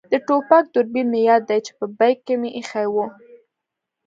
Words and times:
د 0.11 0.13
ټوپک 0.27 0.63
دوربین 0.73 1.07
مې 1.13 1.21
یاد 1.29 1.43
دی 1.49 1.59
چې 1.65 1.71
په 1.79 1.85
بېک 1.97 2.17
کې 2.25 2.35
مې 2.41 2.49
اېښی 2.57 2.87
وو. 2.93 3.05